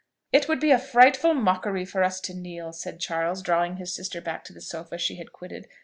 "It 0.31 0.47
would 0.49 0.59
be 0.59 0.71
a 0.71 0.79
frightful 0.79 1.35
mockery 1.35 1.85
for 1.85 2.01
us 2.01 2.19
to 2.21 2.33
kneel!" 2.33 2.73
said 2.73 2.99
Charles, 2.99 3.43
drawing 3.43 3.75
his 3.75 3.93
sister 3.93 4.19
back 4.19 4.43
to 4.45 4.51
the 4.53 4.59
sofa 4.59 4.97
she 4.97 5.17
had 5.17 5.31
quitted. 5.31 5.67